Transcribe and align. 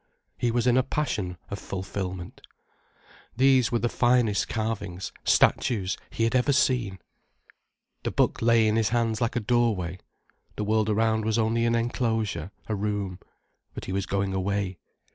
He 0.35 0.49
was 0.49 0.65
in 0.65 0.77
a 0.77 0.81
passion 0.81 1.37
of 1.51 1.59
fulfilment. 1.59 2.41
These 3.37 3.71
were 3.71 3.77
the 3.77 3.87
finest 3.87 4.49
carvings, 4.49 5.11
statues, 5.23 5.95
he 6.09 6.23
had 6.23 6.33
ever 6.33 6.51
seen. 6.51 6.97
The 8.01 8.09
book 8.09 8.41
lay 8.41 8.67
in 8.67 8.77
his 8.77 8.89
hands 8.89 9.21
like 9.21 9.35
a 9.35 9.39
doorway. 9.39 9.99
The 10.55 10.63
world 10.63 10.89
around 10.89 11.23
was 11.23 11.37
only 11.37 11.65
an 11.67 11.75
enclosure, 11.75 12.49
a 12.67 12.73
room. 12.73 13.19
But 13.75 13.85
he 13.85 13.91
was 13.91 14.07
going 14.07 14.33
away. 14.33 14.79